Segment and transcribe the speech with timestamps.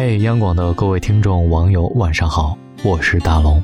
[0.00, 3.60] 嘿，央广的各位听众、网友，晚上好，我是大龙。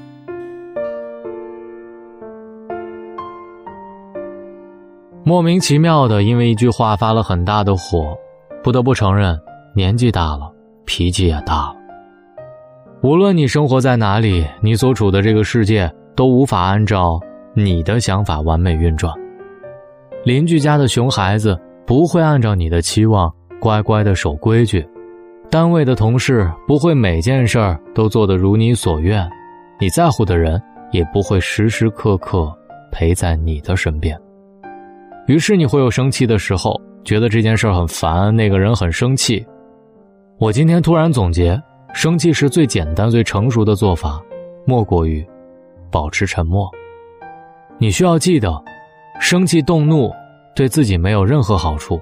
[5.23, 8.19] 莫名其妙的因为一句话发了很大的火，
[8.65, 9.39] 不得不承认，
[9.77, 10.51] 年纪大了，
[10.85, 11.77] 脾气也大了。
[13.01, 17.21] 无论你生活在哪里，你所处的这个世界都无法按照
[17.55, 19.15] 你的想法完美运转。
[20.25, 21.57] 邻居家的熊孩子
[21.87, 24.85] 不会按照你的期望乖乖的守规矩。
[25.51, 29.29] 单位的同事不会每件事儿都做得如你所愿，
[29.79, 32.53] 你在乎的人也不会时时刻刻
[32.91, 34.19] 陪在你的身边。
[35.29, 39.47] 于是你会有生气的时候，觉得这件事很烦，那个人很生气。
[40.39, 41.61] 我今天突然总结，
[41.93, 44.21] 生气时最简单、最成熟的做法，
[44.67, 45.25] 莫过于
[45.89, 46.69] 保持沉默。
[47.79, 48.61] 你需要记得，
[49.21, 50.11] 生气动怒
[50.57, 52.01] 对自己没有任何好处。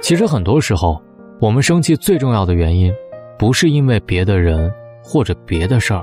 [0.00, 1.00] 其实很多时候。
[1.40, 2.92] 我们生气最重要的原因，
[3.38, 6.02] 不是因为别的人或者别的事儿，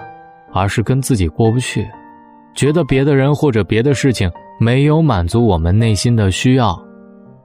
[0.52, 1.88] 而是跟自己过不去，
[2.54, 6.78] 觉得别的人或者别的事情没有满足我们内心的需要，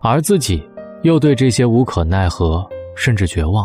[0.01, 0.63] 而自己
[1.03, 3.65] 又对这些无可奈何，甚至绝望，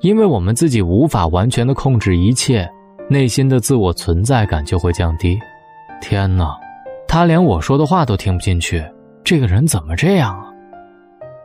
[0.00, 2.68] 因为我们自己无法完全的控制一切，
[3.08, 5.38] 内心的自我存在感就会降低。
[6.02, 6.58] 天哪，
[7.06, 8.84] 他连我说的话都听不进去，
[9.22, 10.52] 这个人怎么这样啊？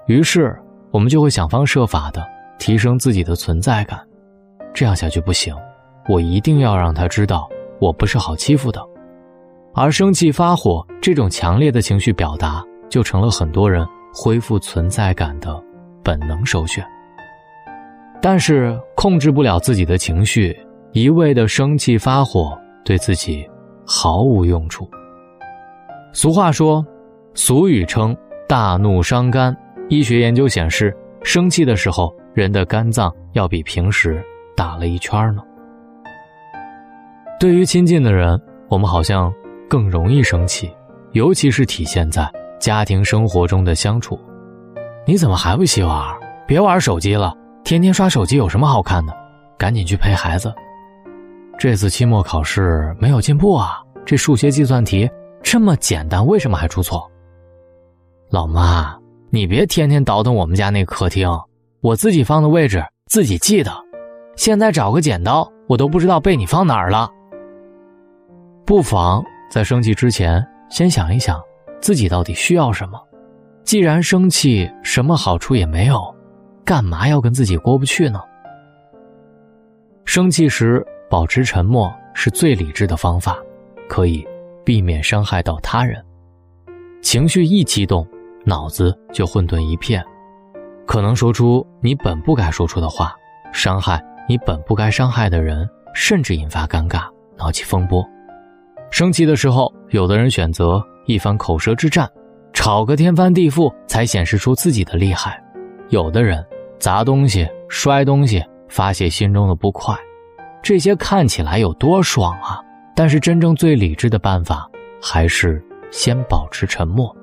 [0.07, 0.53] 于是。
[0.95, 2.25] 我们就会想方设法的
[2.57, 3.99] 提升自己的存在感，
[4.73, 5.53] 这样下去不行，
[6.07, 7.49] 我一定要让他知道
[7.81, 8.81] 我不是好欺负的，
[9.73, 15.61] 而生气发火这种强烈的情绪表达，就成了很多人恢复存在感的
[16.01, 16.81] 本能首选。
[18.21, 20.57] 但是控制不了自己的情绪，
[20.93, 23.45] 一味的生气发火，对自己
[23.85, 24.89] 毫无用处。
[26.13, 26.81] 俗话说，
[27.33, 28.15] 俗语称
[28.47, 29.53] “大怒伤肝”。
[29.87, 34.23] 医学研究显示，生气的时候，人的肝脏要比平时
[34.55, 35.43] 大了一圈呢。
[37.39, 39.31] 对于亲近的人，我们好像
[39.69, 40.71] 更容易生气，
[41.11, 42.27] 尤其是体现在
[42.59, 44.19] 家庭生活中的相处。
[45.05, 46.15] 你怎么还不洗碗？
[46.47, 49.13] 别玩手机了，天天刷手机有什么好看的？
[49.55, 50.51] 赶紧去陪孩子。
[51.59, 53.81] 这次期末考试没有进步啊！
[54.03, 55.07] 这数学计算题
[55.43, 57.07] 这么简单，为什么还出错？
[58.31, 58.97] 老妈。
[59.35, 61.29] 你别天天倒腾我们家那客厅，
[61.81, 63.69] 我自己放的位置自己记得。
[64.37, 67.11] 现在找个剪刀，我都不知道被你放哪儿了。
[68.65, 71.37] 不妨在生气之前，先想一想，
[71.81, 72.97] 自己到底需要什么。
[73.65, 76.15] 既然生气什么好处也没有，
[76.63, 78.21] 干嘛要跟自己过不去呢？
[80.05, 83.37] 生气时保持沉默是最理智的方法，
[83.89, 84.25] 可以
[84.63, 86.01] 避免伤害到他人。
[87.01, 88.07] 情绪一激动。
[88.45, 90.03] 脑子就混沌一片，
[90.85, 93.15] 可能说出你本不该说出的话，
[93.51, 97.03] 伤害你本不该伤害的人，甚至引发尴尬，
[97.37, 98.07] 闹起风波。
[98.91, 102.07] 生气的时候，有的人选择一番口舌之战，
[102.53, 105.31] 吵个天翻地覆，才显示出自己的厉害；
[105.89, 106.45] 有的人
[106.79, 109.95] 砸东西、摔东西，发泄心中的不快。
[110.61, 112.61] 这些看起来有多爽啊！
[112.95, 114.69] 但是真正最理智的办法，
[115.01, 117.14] 还是先保持沉默。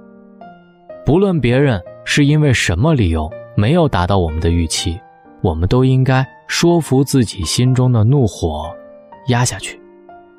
[1.05, 4.99] 不论别人是因为什么理由没有达到我们的预期，
[5.43, 8.71] 我们都应该说服自己心中的怒火，
[9.27, 9.81] 压下去，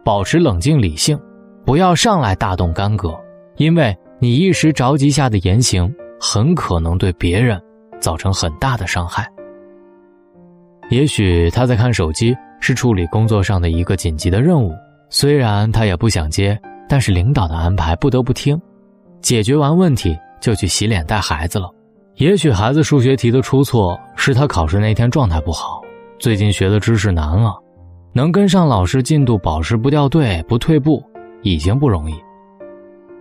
[0.05, 1.19] 保持冷静理性，
[1.65, 3.13] 不要上来大动干戈，
[3.57, 7.61] 因为你一时着急下的言行，很可能对别人
[7.99, 9.29] 造成很大的伤害。
[10.89, 14.71] 也许他在看手机，是处理工作上的一个紧急的任务，
[15.09, 16.57] 虽然他也不想接，
[16.87, 18.59] 但是领导的安排不得不听，
[19.21, 20.17] 解决完问题。
[20.43, 21.71] 就去洗脸带孩子了。
[22.17, 25.81] 也许孩子数学题的出错是他考试那天状态不好，
[26.19, 27.55] 最近学的知识难了，
[28.11, 31.01] 能跟上老师进度，保持不掉队、不退步，
[31.43, 32.13] 已经不容易。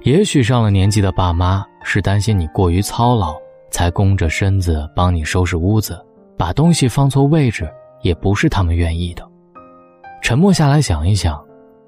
[0.02, 3.36] 也许上了年纪的爸妈是担心你过于操劳，
[3.70, 5.96] 才弓着身子帮你收拾屋子，
[6.36, 7.70] 把东西放错位置，
[8.02, 9.22] 也不是他们愿意的。
[10.20, 11.40] 沉默下来想一想，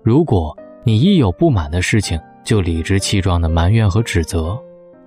[0.04, 4.56] 如果你一有不满的事情就理直气壮的埋怨和指责。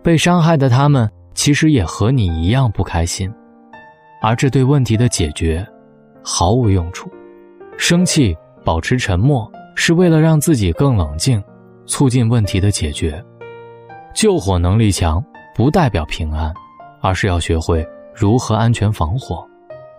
[0.08, 3.30] 被伤害的他们其实也和你一样不开心，
[4.22, 5.68] 而这对问题的解决
[6.24, 7.12] 毫无用处。
[7.78, 8.34] 生气
[8.64, 11.44] 保持沉默是为了让自己更冷静，
[11.86, 13.22] 促进问题的解决。
[14.16, 15.22] 救火能力强
[15.54, 16.54] 不代表平安，
[17.02, 19.46] 而是要学会如何安全防火。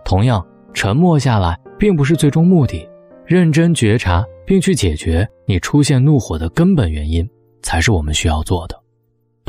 [0.03, 2.83] 同样，沉默下来并不是最终目的，
[3.27, 7.29] 认真觉察并去解决你出现怒火的根本原因，
[7.61, 8.75] 才是我们需要做的。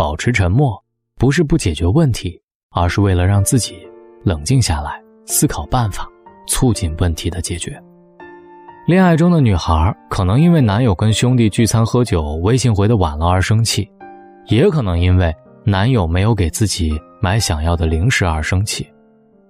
[0.01, 0.83] 保持沉默，
[1.19, 3.87] 不是不解决问题，而是为了让自己
[4.25, 6.09] 冷静下来，思考办法，
[6.49, 7.79] 促进问题的解决。
[8.87, 13.87] 恋爱中的女孩可能因为男友跟兄弟聚餐喝酒，微信回的晚了而生气，
[14.47, 15.31] 也可能因为
[15.65, 18.91] 男友没有给自己买想要的零食而生气。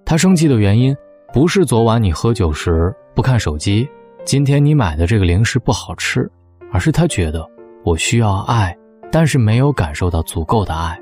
[0.03, 0.93] 她生气的原因
[1.31, 3.87] 不是昨晚你喝酒时不看手机，
[4.25, 6.29] 今天你买的这个零食不好吃，
[6.73, 7.49] 而是她觉得
[7.85, 8.77] 我需要爱，
[9.11, 10.97] 但是没有感受到足够的爱。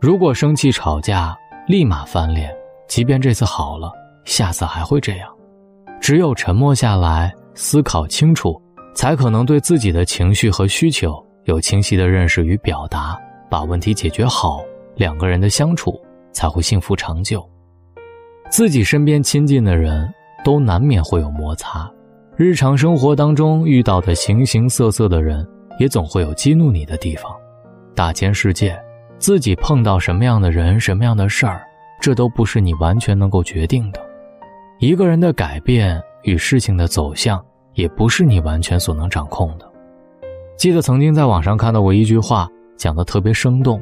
[0.00, 1.36] 如果生气吵架
[1.66, 2.54] 立马翻脸，
[2.86, 3.90] 即便这次好了，
[4.24, 5.28] 下次还会这样。
[6.00, 7.32] 只有沉默下来。
[7.56, 8.60] 思考清楚，
[8.96, 13.16] 才可能对自己的情绪和需求有清晰的认识与表达，
[13.48, 14.60] 把问题解决好，
[14.96, 15.94] 两个人的相处
[16.32, 17.48] 才会幸福长久。
[18.50, 20.12] 自己身边亲近的人
[20.44, 21.88] 都难免会有摩擦，
[22.36, 25.46] 日常生活当中遇到的形形色色的人，
[25.78, 27.30] 也总会有激怒你的地方。
[27.94, 28.78] 大千世界，
[29.18, 31.62] 自己碰到什么样的人、什么样的事儿，
[32.00, 34.00] 这都不是你完全能够决定的。
[34.78, 36.02] 一个人的改变。
[36.24, 37.44] 与事情的走向
[37.74, 39.70] 也不是你完全所能掌控的。
[40.56, 42.48] 记得曾经在网上看到过一句话，
[42.78, 43.78] 讲的特别生动：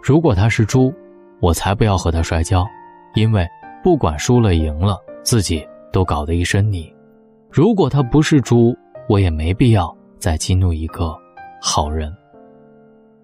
[0.00, 0.94] 如果他是猪，
[1.40, 2.64] 我才不要和他摔跤，
[3.16, 3.44] 因为
[3.82, 6.94] 不管输了赢了，自己都搞得一身泥；
[7.50, 8.72] 如果他不是猪，
[9.08, 11.19] 我也没必要再激怒一个
[11.60, 12.12] 好人。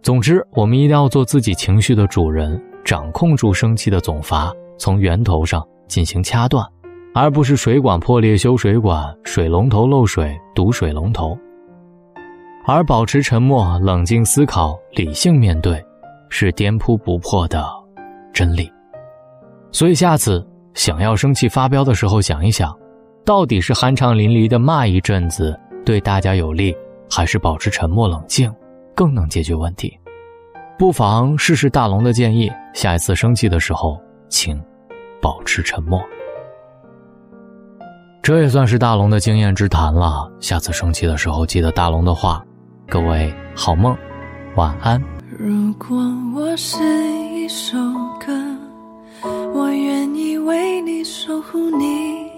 [0.03, 6.65] 总之，我们一定要做自己情绪的主人，掌控住生气的总阀，从源头上进行掐断。
[7.15, 11.37] 而不是水管破裂修水管，水龙头漏水堵水龙头。
[12.67, 15.83] 而保持沉默、冷静思考、理性面对，
[16.29, 17.65] 是颠扑不破的
[18.35, 18.71] 真理。
[19.73, 22.77] 所以下次想要生气发飙的时候，想一想，
[23.25, 26.77] 到底是酣畅淋漓的骂一阵子对大家有利，
[27.11, 28.53] 还是保持沉默冷静
[28.95, 29.99] 更能解决问题？
[30.79, 33.99] 不妨试试大龙的建议，下一次生气的时候，
[34.29, 34.63] 请
[35.23, 36.01] 保持沉默。
[38.23, 40.31] 这也算是大龙的经验之谈了。
[40.41, 42.45] 下次生气的时候，记得大龙的话。
[42.89, 43.97] 各位好梦，
[44.55, 45.03] 晚安。
[45.39, 45.97] 如果
[46.35, 46.79] 我是
[47.33, 47.77] 一首
[48.25, 48.33] 歌，
[49.55, 52.31] 我愿意为你守护你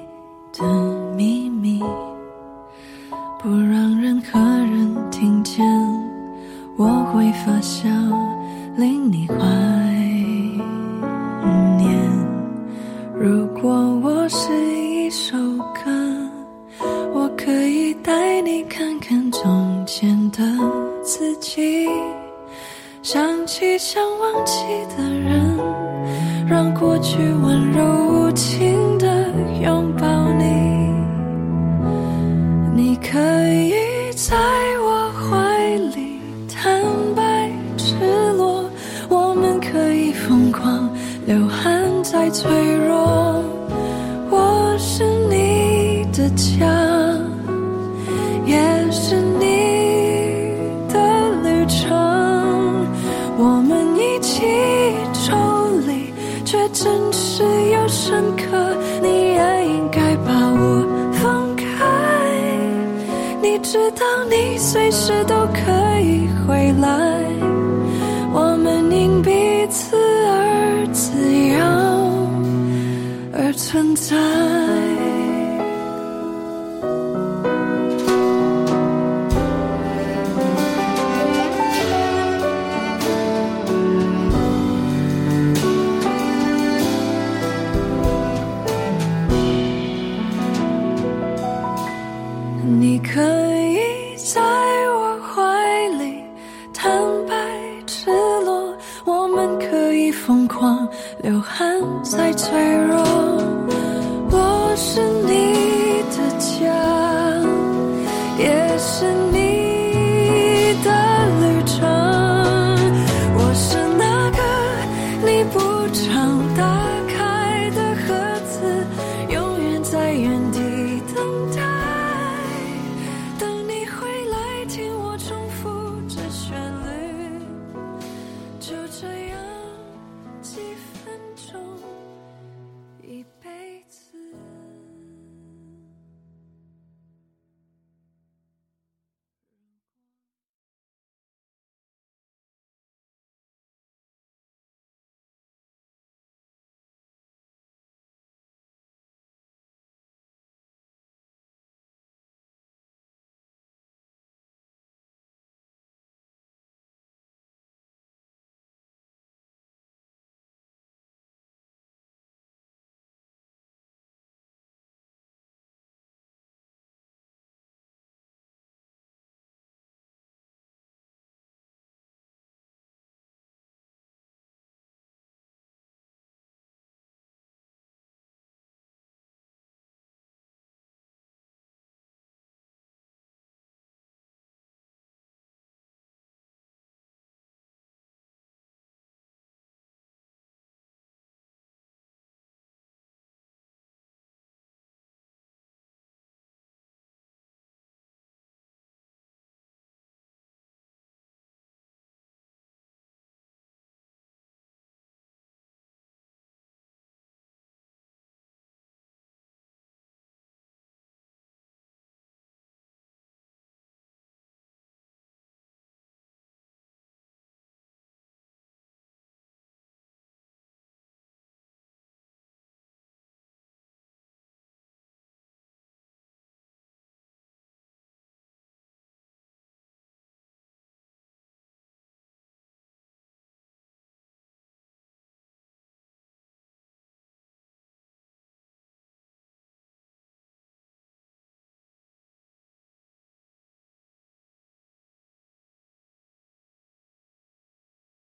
[0.52, 0.64] 的
[1.14, 1.82] 秘密，
[3.42, 4.57] 不让任何人。
[6.78, 7.88] 我会发酵，
[8.76, 9.34] 令你怀
[11.76, 11.98] 念。
[13.18, 13.68] 如果
[14.00, 15.36] 我是一首
[15.74, 15.90] 歌，
[17.12, 17.88] 我可以。
[18.08, 20.38] 带你看看从前的
[21.02, 21.86] 自己，
[23.02, 24.64] 想起想忘记
[24.96, 25.58] 的人，
[26.46, 28.87] 让过去温柔无情
[56.80, 61.64] 真实又深刻你也应该把我放开。
[63.42, 66.88] 你知道你随时都可以回来
[68.32, 71.58] 我们因彼此而自由
[73.32, 74.87] 而存在。
[100.28, 100.86] 疯狂
[101.22, 102.52] 流汗在脆
[102.86, 102.98] 弱，
[104.30, 106.87] 我是你的家，